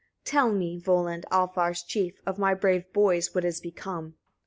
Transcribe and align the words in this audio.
30. 0.25 0.31
"Tell 0.31 0.51
me, 0.51 0.81
Volund, 0.81 1.25
Alfars' 1.31 1.85
chief! 1.85 2.21
of 2.25 2.39
my 2.39 2.55
brave 2.55 2.91
boys 2.91 3.35
what 3.35 3.45
is 3.45 3.61
become?" 3.61 4.15